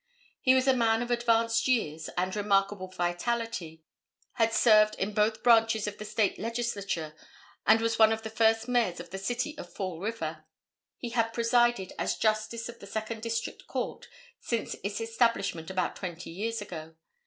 [0.41, 3.83] He was a man of advanced years and remarkable vitality,
[4.33, 7.15] had served in both branches of the State legislature
[7.67, 10.45] and was one of the first mayors of the city of Fall River.
[10.97, 14.07] He had presided as Justice of the Second District Court
[14.39, 16.95] since its establishment about twenty years ago.